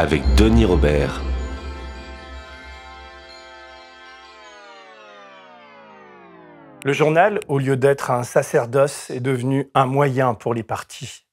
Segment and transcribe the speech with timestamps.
[0.00, 1.20] avec Denis Robert.
[6.82, 11.26] Le journal, au lieu d'être un sacerdoce, est devenu un moyen pour les partis.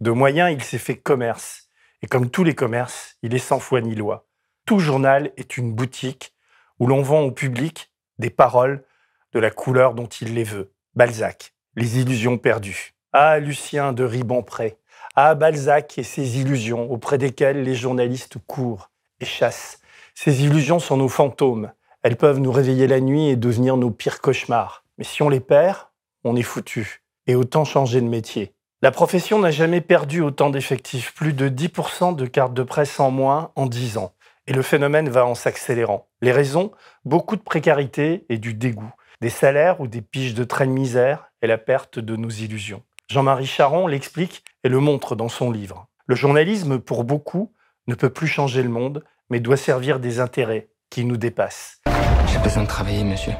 [0.00, 1.70] De moyen, il s'est fait commerce.
[2.02, 4.28] Et comme tous les commerces, il est sans foi ni loi.
[4.66, 6.34] Tout journal est une boutique
[6.78, 8.84] où l'on vend au public des paroles
[9.32, 10.74] de la couleur dont il les veut.
[10.94, 12.92] Balzac, les illusions perdues.
[13.14, 14.76] Ah, Lucien de Ribempré,
[15.14, 19.80] à Balzac et ses illusions auprès desquelles les journalistes courent et chassent.
[20.14, 21.72] Ces illusions sont nos fantômes.
[22.02, 24.84] Elles peuvent nous réveiller la nuit et devenir nos pires cauchemars.
[24.98, 25.78] Mais si on les perd,
[26.24, 27.02] on est foutu.
[27.26, 28.54] Et autant changer de métier.
[28.82, 33.10] La profession n'a jamais perdu autant d'effectifs, plus de 10% de cartes de presse en
[33.10, 34.14] moins en 10 ans.
[34.46, 36.08] Et le phénomène va en s'accélérant.
[36.22, 36.72] Les raisons?
[37.04, 38.92] Beaucoup de précarité et du dégoût.
[39.20, 42.82] Des salaires ou des piges de train de misère et la perte de nos illusions.
[43.10, 45.88] Jean-Marie Charon l'explique et le montre dans son livre.
[46.06, 47.52] Le journalisme, pour beaucoup,
[47.88, 51.80] ne peut plus changer le monde, mais doit servir des intérêts qui nous dépassent.
[52.28, 53.32] J'ai besoin de travailler, monsieur.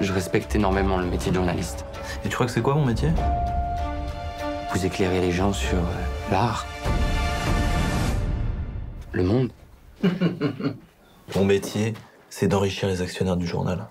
[0.00, 1.84] Je respecte énormément le métier de journaliste.
[2.24, 3.08] Et tu crois que c'est quoi mon métier?
[4.72, 6.64] Vous éclairez les gens sur euh, l'art,
[9.10, 9.50] le monde.
[11.34, 11.94] Mon métier,
[12.30, 13.88] c'est d'enrichir les actionnaires du journal.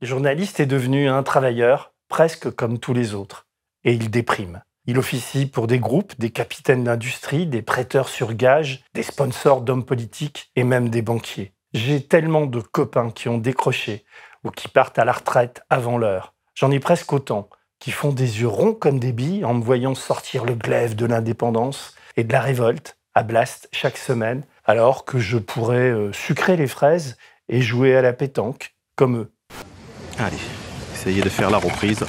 [0.00, 3.46] Le journaliste est devenu un travailleur, presque comme tous les autres
[3.84, 4.62] et il déprime.
[4.86, 9.84] Il officie pour des groupes, des capitaines d'industrie, des prêteurs sur gage, des sponsors d'hommes
[9.84, 11.52] politiques et même des banquiers.
[11.72, 14.04] J'ai tellement de copains qui ont décroché
[14.44, 16.34] ou qui partent à la retraite avant l'heure.
[16.54, 17.48] J'en ai presque autant
[17.78, 21.06] qui font des yeux ronds comme des billes en me voyant sortir le glaive de
[21.06, 26.56] l'indépendance et de la révolte à Blast chaque semaine, alors que je pourrais euh, sucrer
[26.56, 27.16] les fraises
[27.48, 29.32] et jouer à la pétanque comme eux.
[30.18, 30.36] Allez,
[30.94, 32.04] essayez de faire la reprise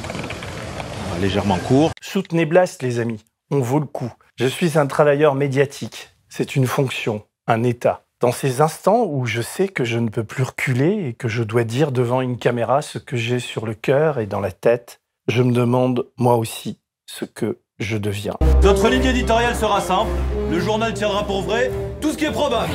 [1.21, 1.91] légèrement court.
[2.01, 3.23] Soutenez Blast, les amis.
[3.51, 4.11] On vaut le coup.
[4.35, 6.09] Je suis un travailleur médiatique.
[6.29, 8.05] C'est une fonction, un état.
[8.19, 11.43] Dans ces instants où je sais que je ne peux plus reculer et que je
[11.43, 15.01] dois dire devant une caméra ce que j'ai sur le cœur et dans la tête,
[15.27, 18.35] je me demande moi aussi ce que je deviens.
[18.63, 20.11] Notre ligne éditoriale sera simple.
[20.49, 21.69] Le journal tiendra pour vrai
[21.99, 22.73] tout ce qui est probable.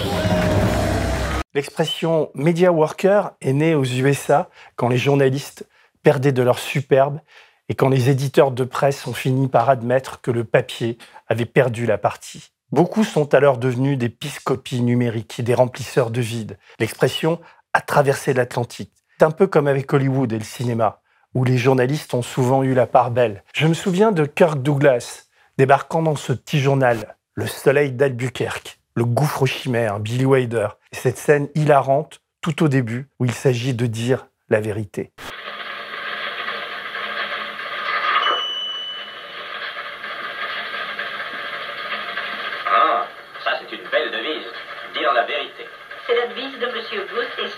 [1.55, 5.67] L'expression media worker est née aux USA quand les journalistes
[6.03, 7.21] perdaient de leur superbe
[7.69, 10.99] et quand les éditeurs de presse ont fini par admettre que le papier
[11.29, 12.51] avait perdu la partie.
[12.71, 16.59] Beaucoup sont alors devenus des piscopies numériques, des remplisseurs de vide.
[16.79, 17.41] L'expression
[17.73, 18.93] a traversé l'Atlantique.
[19.19, 21.01] C'est un peu comme avec Hollywood et le cinéma,
[21.35, 23.43] où les journalistes ont souvent eu la part belle.
[23.55, 29.05] Je me souviens de Kirk Douglas débarquant dans ce petit journal, Le Soleil d'Albuquerque, le
[29.05, 33.87] gouffre chimère, Billy Wilder, et cette scène hilarante tout au début où il s'agit de
[33.87, 35.13] dire la vérité.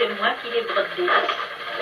[0.01, 1.13] c'est moi qui l'ai brodé.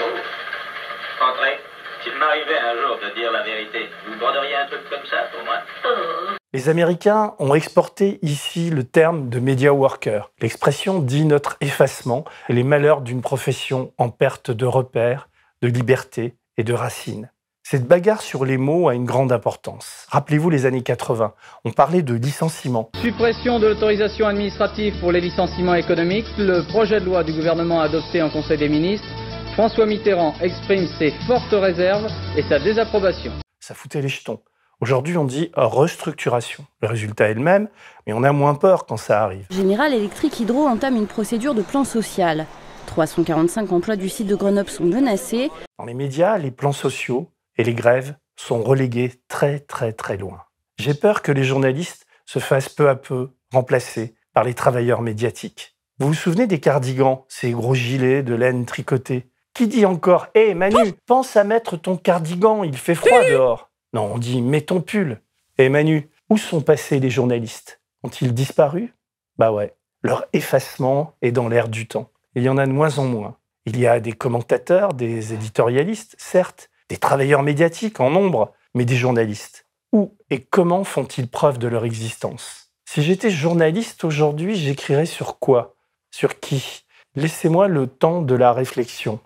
[0.01, 1.25] Oh.
[1.25, 1.61] Entrez.
[2.03, 5.45] S'il m'arrivait un jour de dire la vérité, vous broderiez un truc comme ça pour
[5.45, 6.35] moi oh.
[6.69, 10.31] Les Américains ont exporté ici le terme de media worker.
[10.43, 15.31] L'expression dit notre effacement et les malheurs d'une profession en perte de repères,
[15.63, 17.31] de liberté et de racines.
[17.63, 20.05] Cette bagarre sur les mots a une grande importance.
[20.11, 21.33] Rappelez-vous les années 80,
[21.65, 22.91] on parlait de licenciement.
[23.01, 28.21] Suppression de l'autorisation administrative pour les licenciements économiques, le projet de loi du gouvernement adopté
[28.21, 29.09] en Conseil des ministres,
[29.55, 33.33] François Mitterrand exprime ses fortes réserves et sa désapprobation.
[33.59, 34.41] Ça foutait les jetons.
[34.81, 36.65] Aujourd'hui, on dit restructuration.
[36.83, 37.69] Le résultat est le même,
[38.07, 39.47] mais on a moins peur quand ça arrive.
[39.51, 42.47] Général Electric Hydro entame une procédure de plan social.
[42.87, 45.51] 345 emplois du site de Grenoble sont menacés.
[45.81, 50.45] Dans les médias, les plans sociaux et les grèves sont reléguées très très très loin.
[50.79, 55.75] J'ai peur que les journalistes se fassent peu à peu remplacer par les travailleurs médiatiques.
[55.99, 60.55] Vous vous souvenez des cardigans, ces gros gilets de laine tricotés Qui dit encore Hé
[60.55, 64.81] Manu, pense à mettre ton cardigan, il fait froid dehors Non, on dit Mets ton
[64.81, 65.21] pull.
[65.57, 67.81] Hé Manu, où sont passés les journalistes?
[68.03, 68.95] Ont-ils disparu?
[69.39, 72.11] Bah ouais, leur effacement est dans l'air du temps.
[72.35, 73.37] Il y en a de moins en moins.
[73.67, 78.97] Il y a des commentateurs, des éditorialistes, certes, des travailleurs médiatiques en nombre, mais des
[78.97, 79.67] journalistes.
[79.93, 82.71] Où et comment font-ils preuve de leur existence?
[82.85, 85.75] Si j'étais journaliste aujourd'hui, j'écrirais sur quoi?
[86.11, 86.85] Sur qui?
[87.17, 89.21] Laissez-moi le temps de la réflexion.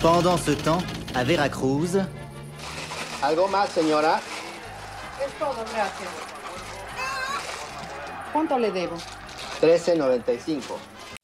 [0.00, 0.82] Pendant ce temps,
[1.14, 1.98] à Veracruz.
[3.22, 4.18] Algo más, señora?
[5.22, 6.08] Es todo, gracias.
[8.32, 8.96] ¿Cuánto le debo?
[9.60, 10.62] 13.95.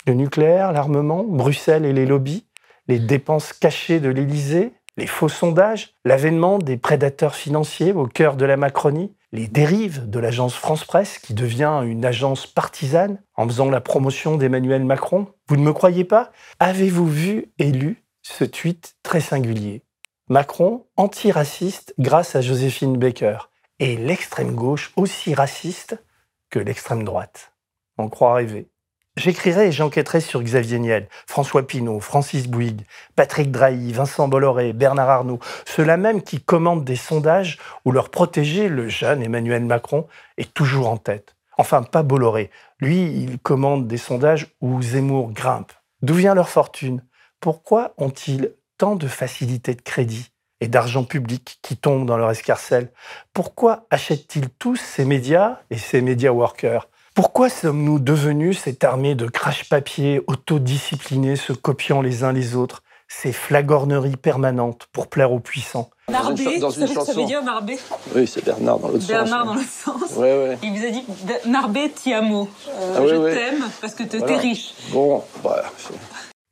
[0.06, 2.46] Le nucléaire, l'armement, Bruxelles et les lobbies,
[2.86, 8.44] les dépenses cachées de l'Élysée, les faux sondages, l'avènement des prédateurs financiers au cœur de
[8.44, 13.70] la Macronie, les dérives de l'agence France Presse qui devient une agence partisane en faisant
[13.70, 15.28] la promotion d'Emmanuel Macron.
[15.48, 16.30] Vous ne me croyez pas?
[16.60, 19.85] Avez-vous vu et lu ce tweet très singulier?
[20.28, 23.38] Macron antiraciste grâce à Joséphine Baker
[23.78, 26.02] et l'extrême gauche aussi raciste
[26.50, 27.52] que l'extrême droite.
[27.96, 28.68] On croit rêver.
[29.16, 32.84] J'écrirai et j'enquêterai sur Xavier Niel, François Pinault, Francis Bouygues,
[33.14, 38.68] Patrick Drahi, Vincent Bolloré, Bernard Arnault, ceux-là même qui commandent des sondages où leur protégé,
[38.68, 40.08] le jeune Emmanuel Macron,
[40.38, 41.36] est toujours en tête.
[41.56, 42.50] Enfin, pas Bolloré.
[42.80, 45.72] Lui, il commande des sondages où Zemmour grimpe.
[46.02, 47.04] D'où vient leur fortune?
[47.38, 50.28] Pourquoi ont-ils tant de facilité de crédit
[50.60, 52.90] et d'argent public qui tombe dans leur escarcelle
[53.34, 56.88] Pourquoi achètent-ils tous ces médias et ces médias workers?
[57.14, 63.32] Pourquoi sommes-nous devenus cette armée de crash-papier autodisciplinés se copiant les uns les autres, ces
[63.32, 65.88] flagorneries permanentes pour plaire aux puissants?
[66.10, 67.78] Narbé, vous savez ce que ça veut dire Narbé
[68.14, 69.08] Oui, c'est Bernard dans l'autre sens.
[69.08, 70.12] Bernard dans l'autre sens.
[70.16, 70.58] Ouais, ouais.
[70.62, 71.04] Il vous a dit
[71.48, 72.48] Narbé ti amo.
[72.68, 74.36] Euh, Ah je t'aime parce que t'es Voilà.
[74.38, 74.74] riche.
[74.90, 75.64] Bon, bah,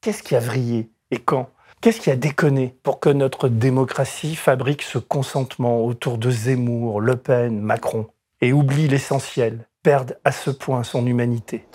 [0.01, 1.49] Qu'est-ce qui a vrillé et quand?
[1.85, 7.15] Qu'est-ce qui a déconné pour que notre démocratie fabrique ce consentement autour de Zemmour, Le
[7.15, 8.07] Pen, Macron
[8.41, 11.67] et oublie l'essentiel, perde à ce point son humanité?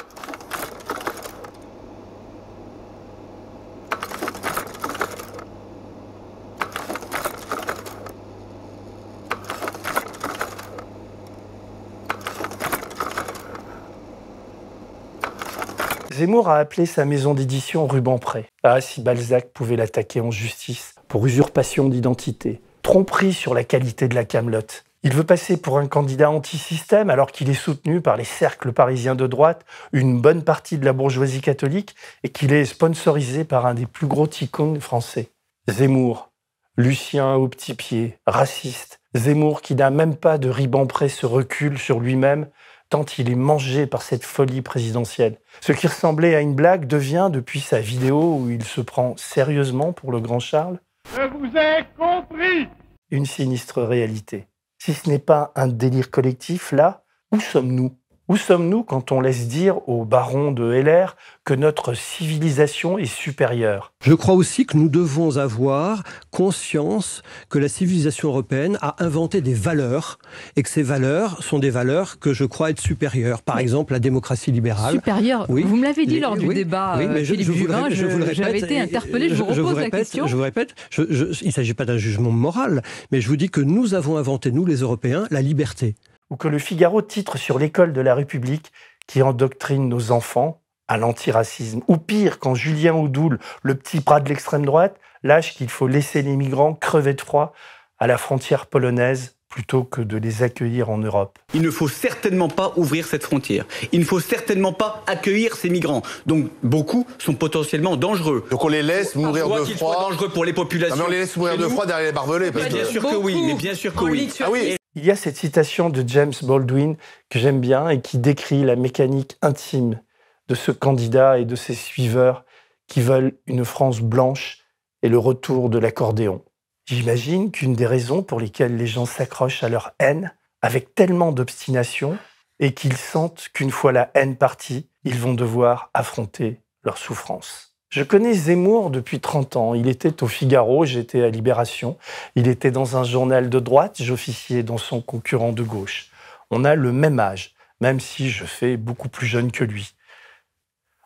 [16.11, 18.47] Zemmour a appelé sa maison d'édition Rubempré.
[18.63, 24.15] Ah, si Balzac pouvait l'attaquer en justice pour usurpation d'identité, tromperie sur la qualité de
[24.15, 24.85] la camelote.
[25.03, 29.13] Il veut passer pour un candidat anti-système alors qu'il est soutenu par les cercles parisiens
[29.13, 33.75] de droite, une bonne partie de la bourgeoisie catholique et qu'il est sponsorisé par un
[33.75, 35.29] des plus gros ticons français.
[35.69, 36.31] Zemmour,
[36.75, 39.00] Lucien au petit pied, raciste.
[39.13, 42.47] Zemmour qui n'a même pas de Ribempré se recule sur lui-même
[42.89, 45.38] tant il est mangé par cette folie présidentielle.
[45.62, 49.94] Ce qui ressemblait à une blague devient, depuis sa vidéo où il se prend sérieusement
[49.94, 50.80] pour le grand Charles,
[51.15, 52.68] Je vous ai compris
[53.12, 54.47] une sinistre réalité.
[54.77, 57.98] Si ce n'est pas un délire collectif, là, où sommes-nous?
[58.29, 61.15] Où sommes-nous quand on laisse dire au baron de LR
[61.45, 63.91] que notre civilisation est supérieure?
[64.03, 69.55] Je crois aussi que nous devons avoir conscience que la civilisation européenne a inventé des
[69.55, 70.19] valeurs
[70.55, 73.41] et que ces valeurs sont des valeurs que je crois être supérieures.
[73.41, 74.93] Par exemple, la démocratie libérale.
[74.93, 75.47] Supérieur.
[75.49, 75.63] Oui.
[75.63, 77.57] Vous me l'avez dit Les- lors du oui, débat, oui, mais je, Philippe je vous
[77.57, 79.49] le Juvin, répète, je je- vous le j'avais répète, été et- interpellée, je vous vous
[79.53, 80.27] repose la répète, question.
[80.27, 83.37] Je vous répète, je- je- il ne s'agit pas d'un jugement moral, mais je vous
[83.37, 85.95] dis que nous avons inventé, nous les Européens, la liberté.
[86.29, 88.71] Ou que le Figaro titre sur l'école de la République
[89.07, 91.81] qui endoctrine nos enfants à l'antiracisme.
[91.87, 96.21] Ou pire, quand Julien Oudoul, le petit bras de l'extrême droite, lâche qu'il faut laisser
[96.21, 97.53] les migrants crever de froid
[97.99, 101.39] à la frontière polonaise plutôt que de les accueillir en Europe.
[101.55, 103.65] Il ne faut certainement pas ouvrir cette frontière.
[103.91, 106.03] Il ne faut certainement pas accueillir ces migrants.
[106.27, 108.45] Donc beaucoup sont potentiellement dangereux.
[108.51, 109.95] Donc on les laisse mourir de qu'ils froid.
[109.95, 110.95] soient dangereux pour les populations.
[110.95, 112.51] Non, mais on les laisse mourir de froid derrière les barbelés.
[112.51, 112.89] Parce bien que...
[112.89, 114.31] sûr que oui, mais bien sûr que oui.
[114.39, 114.79] Ah oui.
[115.01, 116.97] Il y a cette citation de James Baldwin
[117.29, 120.01] que j'aime bien et qui décrit la mécanique intime
[120.49, 122.44] de ce candidat et de ses suiveurs
[122.85, 124.57] qui veulent une France blanche
[125.01, 126.44] et le retour de l'accordéon.
[126.85, 132.18] J'imagine qu'une des raisons pour lesquelles les gens s'accrochent à leur haine avec tellement d'obstination
[132.59, 137.69] est qu'ils sentent qu'une fois la haine partie, ils vont devoir affronter leur souffrance.
[137.89, 139.73] Je connais Zemmour depuis 30 ans.
[139.73, 141.97] Il était au Figaro, j'étais à Libération.
[142.35, 146.11] Il était dans un journal de droite, j'officiais dans son concurrent de gauche.
[146.51, 149.95] On a le même âge, même si je fais beaucoup plus jeune que lui.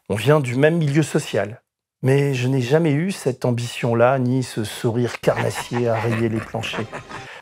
[0.10, 1.62] On vient du même milieu social.
[2.02, 6.86] Mais je n'ai jamais eu cette ambition-là, ni ce sourire carnassier à rayer les planchers.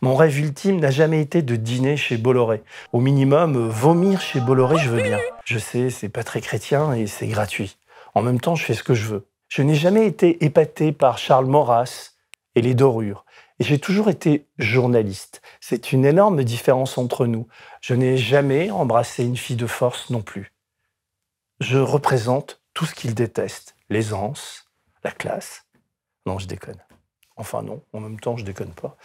[0.04, 2.62] Mon rêve ultime n'a jamais été de dîner chez Bolloré.
[2.94, 5.18] Au minimum, vomir chez Bolloré, je veux bien.
[5.46, 7.78] Je sais, c'est pas très chrétien et c'est gratuit.
[8.14, 9.31] En même temps, je fais ce que je veux.
[9.52, 12.14] Je n'ai jamais été épaté par Charles Maurras
[12.56, 13.26] et les dorures.
[13.60, 15.42] Et j'ai toujours été journaliste.
[15.60, 17.50] C'est une énorme différence entre nous.
[17.82, 20.54] Je n'ai jamais embrassé une fille de force non plus.
[21.60, 23.76] Je représente tout ce qu'il déteste.
[23.90, 24.72] L'aisance,
[25.04, 25.66] la classe.
[26.26, 26.82] Non, je déconne.
[27.36, 28.96] Enfin non, en même temps, je déconne pas.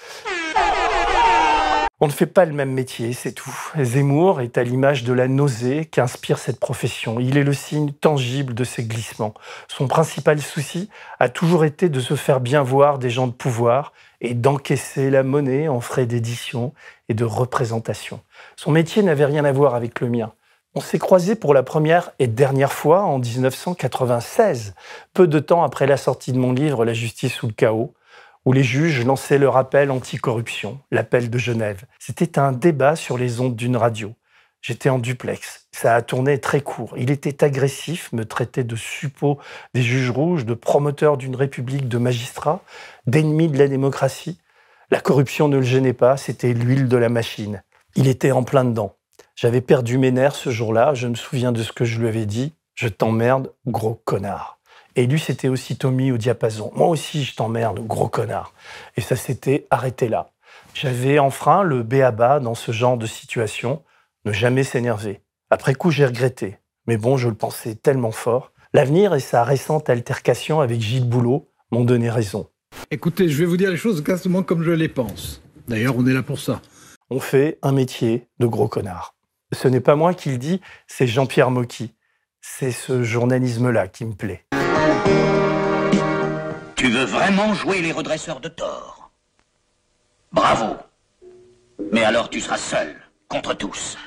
[1.99, 3.57] On ne fait pas le même métier, c'est tout.
[3.81, 7.19] Zemmour est à l'image de la nausée qu'inspire cette profession.
[7.21, 9.33] Il est le signe tangible de ces glissements.
[9.67, 13.95] Son principal souci a toujours été de se faire bien voir des gens de pouvoir
[14.21, 16.75] et d'encaisser la monnaie en frais d'édition
[17.09, 18.21] et de représentation.
[18.57, 20.35] Son métier n'avait rien à voir avec le mien.
[20.75, 24.75] On s'est croisés pour la première et dernière fois en 1996,
[25.15, 27.95] peu de temps après la sortie de mon livre La justice ou le chaos,
[28.47, 31.85] où les juges lançaient leur appel anticorruption, l'appel de Genève.
[31.99, 34.15] C'était un débat sur les ondes d'une radio.
[34.63, 35.69] J'étais en duplex.
[35.73, 36.95] Ça a tourné très court.
[36.97, 39.39] Il était agressif, me traitait de suppôt
[39.75, 42.63] des juges rouges, de promoteur d'une république de magistrats,
[43.07, 44.39] d'ennemi de la démocratie.
[44.91, 47.63] La corruption ne le gênait pas, c'était l'huile de la machine.
[47.97, 48.95] Il était en plein dedans.
[49.35, 52.27] J'avais perdu mes nerfs ce jour-là, je me souviens de ce que je lui avais
[52.27, 52.55] dit.
[52.75, 54.56] Je t'emmerde, gros connard.
[54.97, 56.73] Et lui s'était aussitôt mis au diapason.
[56.75, 58.55] Moi aussi, je t'emmerde, gros connard.
[58.97, 60.31] Et ça s'était arrêté là.
[60.73, 63.83] J'avais enfreint le béaba dans ce genre de situation,
[64.25, 65.21] ne jamais s'énerver.
[65.51, 66.57] Après coup, j'ai regretté.
[66.87, 68.53] Mais bon, je le pensais tellement fort.
[68.73, 72.49] L'avenir et sa récente altercation avec Gilles Boulot m'ont donné raison.
[72.91, 75.43] Écoutez, je vais vous dire les choses exactement comme je les pense.
[75.69, 76.63] D'ailleurs, on est là pour ça.
[77.11, 79.15] On fait un métier de gros connard.
[79.53, 81.93] Ce n'est pas moi qui le dis, c'est Jean-Pierre Mocky.
[82.41, 84.45] C'est ce journalisme-là qui me plaît.
[86.87, 89.11] Tu veux vraiment jouer les redresseurs de tort
[90.31, 90.77] Bravo.
[91.91, 92.95] Mais alors tu seras seul,
[93.27, 93.99] contre tous.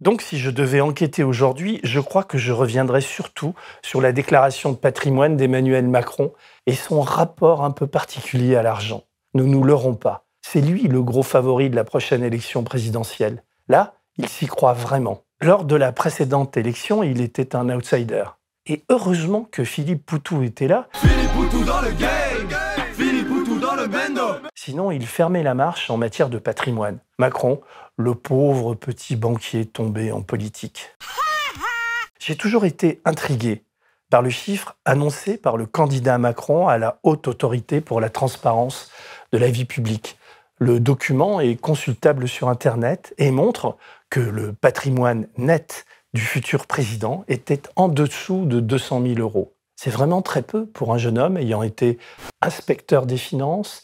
[0.00, 4.72] Donc si je devais enquêter aujourd'hui, je crois que je reviendrai surtout sur la déclaration
[4.72, 6.32] de patrimoine d'Emmanuel Macron
[6.64, 9.04] et son rapport un peu particulier à l'argent.
[9.34, 13.42] Ne nous leurrons pas, c'est lui le gros favori de la prochaine élection présidentielle.
[13.68, 15.24] Là, il s'y croit vraiment.
[15.42, 18.24] Lors de la précédente élection, il était un outsider.
[18.66, 20.88] Et heureusement que Philippe Poutou était là.
[20.94, 22.48] Philippe Poutou dans le game
[22.92, 24.22] Philippe Poutou dans le bendo
[24.54, 26.98] Sinon, il fermait la marche en matière de patrimoine.
[27.18, 27.62] Macron,
[27.96, 30.90] le pauvre petit banquier tombé en politique.
[32.18, 33.64] J'ai toujours été intrigué
[34.10, 38.90] par le chiffre annoncé par le candidat Macron à la haute autorité pour la transparence
[39.32, 40.18] de la vie publique.
[40.58, 43.78] Le document est consultable sur Internet et montre
[44.10, 49.54] que le patrimoine net du futur président était en dessous de 200 000 euros.
[49.76, 51.98] C'est vraiment très peu pour un jeune homme ayant été
[52.42, 53.82] inspecteur des finances,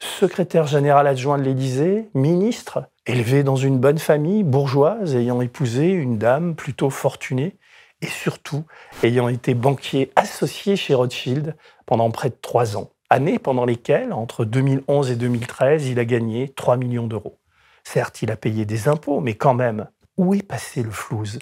[0.00, 6.18] secrétaire général adjoint de l'Élysée, ministre, élevé dans une bonne famille bourgeoise, ayant épousé une
[6.18, 7.56] dame plutôt fortunée,
[8.02, 8.64] et surtout
[9.02, 11.56] ayant été banquier associé chez Rothschild
[11.86, 12.90] pendant près de trois ans.
[13.08, 17.38] Années pendant lesquelles, entre 2011 et 2013, il a gagné 3 millions d'euros.
[17.84, 21.38] Certes, il a payé des impôts, mais quand même, où est passé le flouze?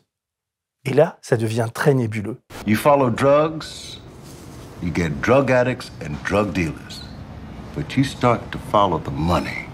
[0.85, 2.41] Et là, ça devient très nébuleux.
[2.67, 4.01] You follow drugs,
[4.83, 7.03] you get drug addicts and drug dealers.
[7.77, 9.69] But you start to follow the money,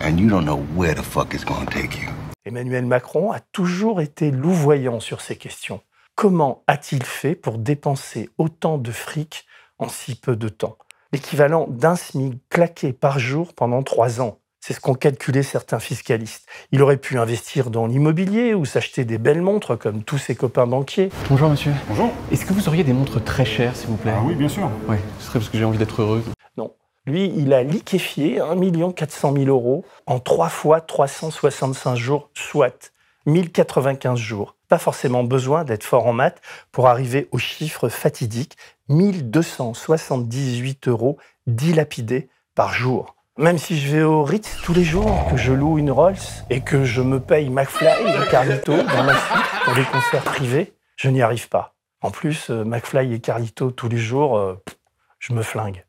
[0.00, 2.08] and you don't know where the fuck it's going to take you.
[2.44, 5.80] Emmanuel Macron a toujours été louvoyant sur ces questions.
[6.14, 9.46] Comment a-t-il fait pour dépenser autant de fric
[9.78, 10.78] en si peu de temps?
[11.12, 14.40] L'équivalent d'un SMIC claqué par jour pendant trois ans.
[14.68, 16.46] C'est ce qu'ont calculé certains fiscalistes.
[16.72, 20.66] Il aurait pu investir dans l'immobilier ou s'acheter des belles montres comme tous ses copains
[20.66, 21.08] banquiers.
[21.30, 21.72] Bonjour monsieur.
[21.88, 22.12] Bonjour.
[22.30, 24.70] Est-ce que vous auriez des montres très chères s'il vous plaît Ah oui, bien sûr.
[24.86, 26.22] Oui, ce serait parce que j'ai envie d'être heureux.
[26.58, 26.74] Non.
[27.06, 32.92] Lui, il a liquéfié 1 400 000 euros en 3 fois 365 jours, soit
[33.24, 34.54] 1095 jours.
[34.68, 38.58] Pas forcément besoin d'être fort en maths pour arriver au chiffre fatidique
[38.90, 43.14] 1278 euros dilapidés par jour.
[43.38, 46.16] Même si je vais au Ritz tous les jours, que je loue une Rolls
[46.50, 50.74] et que je me paye McFly et Carlito dans ma suite pour des concerts privés,
[50.96, 51.76] je n'y arrive pas.
[52.00, 54.60] En plus, euh, McFly et Carlito tous les jours, euh,
[55.20, 55.86] je me flingue.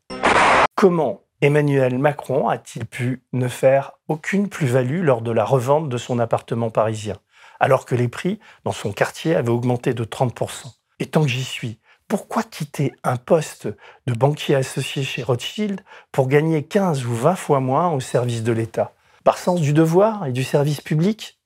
[0.76, 6.20] Comment Emmanuel Macron a-t-il pu ne faire aucune plus-value lors de la revente de son
[6.20, 7.16] appartement parisien,
[7.58, 10.66] alors que les prix dans son quartier avaient augmenté de 30%
[11.00, 11.79] Et tant que j'y suis,
[12.10, 13.68] pourquoi quitter un poste
[14.08, 18.50] de banquier associé chez Rothschild pour gagner 15 ou 20 fois moins au service de
[18.50, 18.94] l'État?
[19.22, 21.38] Par sens du devoir et du service public?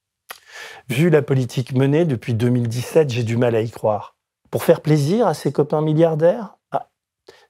[0.88, 4.16] Vu la politique menée depuis 2017, j'ai du mal à y croire.
[4.50, 6.56] Pour faire plaisir à ses copains milliardaires?
[6.72, 6.88] Ah,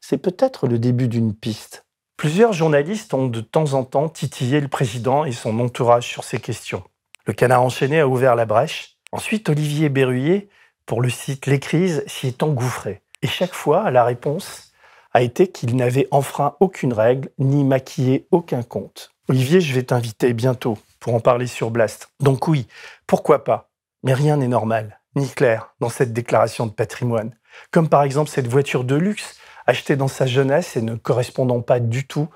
[0.00, 1.86] C'est peut-être le début d'une piste.
[2.16, 6.40] Plusieurs journalistes ont de temps en temps titillé le président et son entourage sur ces
[6.40, 6.82] questions.
[7.26, 8.96] Le canard enchaîné a ouvert la brèche.
[9.12, 10.48] Ensuite, Olivier Berruyer,
[10.84, 13.03] pour le site Les Crises, s'y est engouffré.
[13.24, 14.70] Et chaque fois, la réponse
[15.14, 19.12] a été qu'il n'avait enfreint aucune règle ni maquillé aucun compte.
[19.30, 22.10] Olivier, je vais t'inviter bientôt pour en parler sur Blast.
[22.20, 22.66] Donc oui,
[23.06, 23.70] pourquoi pas?
[24.02, 27.34] Mais rien n'est normal, ni clair, dans cette déclaration de patrimoine.
[27.70, 31.80] Comme par exemple cette voiture de luxe achetée dans sa jeunesse et ne correspondant pas
[31.80, 32.28] du tout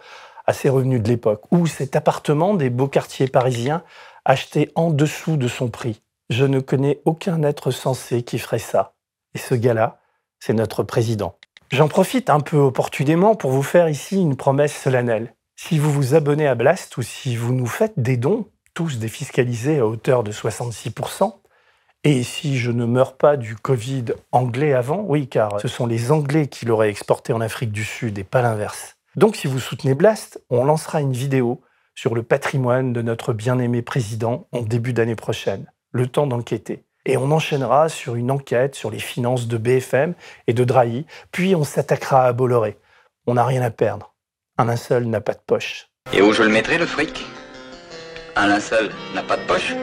[0.46, 3.84] à ses revenus de l'époque, ou cet appartement des beaux quartiers parisiens
[4.24, 6.00] acheté en dessous de son prix.
[6.30, 8.94] Je ne connais aucun être sensé qui ferait ça.
[9.34, 9.98] Et ce gars-là,
[10.40, 11.36] c'est notre président.
[11.70, 15.34] J'en profite un peu opportunément pour vous faire ici une promesse solennelle.
[15.56, 19.80] Si vous vous abonnez à Blast ou si vous nous faites des dons, tous défiscalisés
[19.80, 21.34] à hauteur de 66%,
[22.04, 26.12] et si je ne meurs pas du Covid anglais avant, oui, car ce sont les
[26.12, 28.96] Anglais qui l'auraient exporté en Afrique du Sud et pas l'inverse.
[29.16, 31.60] Donc si vous soutenez Blast, on lancera une vidéo
[31.96, 36.84] sur le patrimoine de notre bien-aimé président en début d'année prochaine, le temps d'enquêter.
[37.10, 40.12] Et on enchaînera sur une enquête sur les finances de BFM
[40.46, 42.76] et de Drahi, puis on s'attaquera à Bolloré.
[43.26, 44.14] On n'a rien à perdre.
[44.58, 45.88] Un linceul n'a pas de poche.
[46.12, 47.24] Et où je le mettrai, le fric?
[48.36, 49.74] Un linceul n'a pas de poche?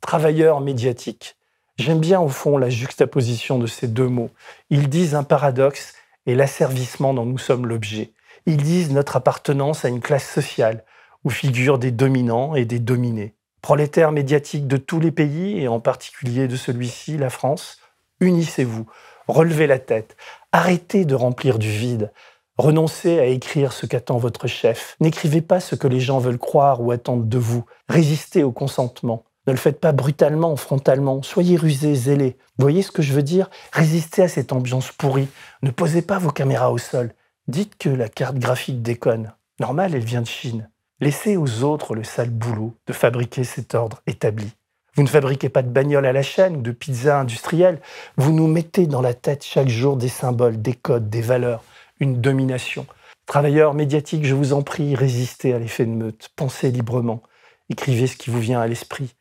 [0.00, 1.36] Travailleur médiatique.
[1.76, 4.30] J'aime bien au fond la juxtaposition de ces deux mots.
[4.70, 5.94] Ils disent un paradoxe
[6.26, 8.12] et l'asservissement dont nous sommes l'objet.
[8.46, 10.84] Ils disent notre appartenance à une classe sociale
[11.24, 13.34] où figurent des dominants et des dominés.
[13.60, 17.78] Prolétaires médiatiques de tous les pays, et en particulier de celui-ci, la France,
[18.20, 18.86] unissez-vous,
[19.26, 20.16] relevez la tête,
[20.52, 22.12] arrêtez de remplir du vide,
[22.56, 26.80] renoncez à écrire ce qu'attend votre chef, n'écrivez pas ce que les gens veulent croire
[26.80, 31.22] ou attendent de vous, résistez au consentement, ne le faites pas brutalement, frontalement.
[31.22, 32.36] Soyez rusés, zélés.
[32.58, 33.48] Voyez ce que je veux dire?
[33.72, 35.28] Résistez à cette ambiance pourrie.
[35.62, 37.14] Ne posez pas vos caméras au sol.
[37.46, 39.32] Dites que la carte graphique déconne.
[39.58, 40.68] Normal, elle vient de Chine.
[41.00, 44.52] Laissez aux autres le sale boulot de fabriquer cet ordre établi.
[44.96, 47.80] Vous ne fabriquez pas de bagnole à la chaîne ou de pizza industrielle.
[48.16, 51.62] Vous nous mettez dans la tête chaque jour des symboles, des codes, des valeurs,
[52.00, 52.84] une domination.
[53.26, 56.30] Travailleurs médiatiques, je vous en prie, résistez à l'effet de meute.
[56.34, 57.22] Pensez librement.
[57.68, 59.14] Écrivez ce qui vous vient à l'esprit.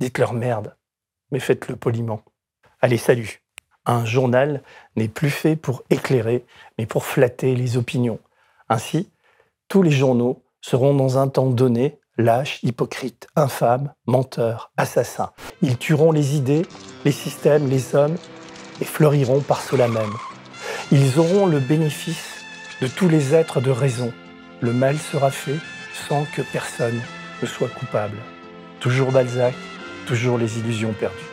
[0.00, 0.76] Dites-leur merde,
[1.30, 2.22] mais faites-le poliment.
[2.82, 3.40] Allez, salut.
[3.86, 4.62] Un journal
[4.96, 6.44] n'est plus fait pour éclairer,
[6.76, 8.18] mais pour flatter les opinions.
[8.68, 9.10] Ainsi,
[9.68, 15.32] tous les journaux seront dans un temps donné lâches, hypocrites, infâmes, menteurs, assassins.
[15.60, 16.66] Ils tueront les idées,
[17.04, 18.16] les systèmes, les hommes,
[18.80, 20.12] et fleuriront par cela même.
[20.90, 22.44] Ils auront le bénéfice
[22.80, 24.12] de tous les êtres de raison.
[24.60, 25.58] Le mal sera fait
[26.08, 27.00] sans que personne
[27.40, 28.16] ne soit coupable.
[28.80, 29.54] Toujours Balzac,
[30.06, 31.31] toujours les illusions perdues.